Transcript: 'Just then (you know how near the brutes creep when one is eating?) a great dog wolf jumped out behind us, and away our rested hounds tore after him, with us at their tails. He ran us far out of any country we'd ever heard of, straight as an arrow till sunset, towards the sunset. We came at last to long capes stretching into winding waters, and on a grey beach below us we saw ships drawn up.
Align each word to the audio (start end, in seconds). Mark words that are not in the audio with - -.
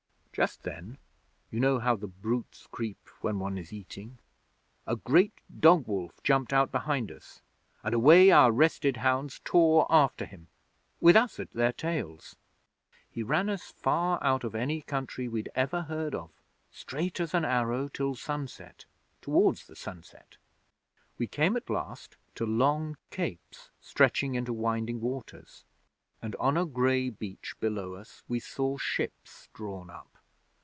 'Just 0.33 0.63
then 0.63 0.97
(you 1.51 1.59
know 1.59 1.77
how 1.77 1.91
near 1.91 1.97
the 1.97 2.07
brutes 2.07 2.65
creep 2.71 3.05
when 3.19 3.37
one 3.37 3.57
is 3.57 3.73
eating?) 3.73 4.17
a 4.87 4.95
great 4.95 5.33
dog 5.59 5.85
wolf 5.85 6.23
jumped 6.23 6.53
out 6.53 6.71
behind 6.71 7.11
us, 7.11 7.41
and 7.83 7.93
away 7.93 8.31
our 8.31 8.49
rested 8.49 8.95
hounds 8.97 9.41
tore 9.43 9.85
after 9.89 10.23
him, 10.25 10.47
with 11.01 11.17
us 11.17 11.37
at 11.37 11.51
their 11.51 11.73
tails. 11.73 12.37
He 13.11 13.21
ran 13.23 13.49
us 13.49 13.71
far 13.71 14.23
out 14.23 14.45
of 14.45 14.55
any 14.55 14.81
country 14.81 15.27
we'd 15.27 15.51
ever 15.53 15.81
heard 15.83 16.15
of, 16.15 16.31
straight 16.71 17.19
as 17.19 17.33
an 17.33 17.43
arrow 17.43 17.89
till 17.89 18.15
sunset, 18.15 18.85
towards 19.21 19.67
the 19.67 19.75
sunset. 19.75 20.37
We 21.17 21.27
came 21.27 21.57
at 21.57 21.69
last 21.69 22.15
to 22.35 22.45
long 22.45 22.95
capes 23.09 23.69
stretching 23.81 24.35
into 24.35 24.53
winding 24.53 25.01
waters, 25.01 25.65
and 26.21 26.37
on 26.37 26.55
a 26.55 26.65
grey 26.65 27.09
beach 27.09 27.53
below 27.59 27.95
us 27.95 28.23
we 28.29 28.39
saw 28.39 28.77
ships 28.77 29.49
drawn 29.53 29.89
up. 29.89 30.07